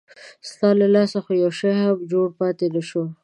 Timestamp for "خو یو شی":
1.25-1.71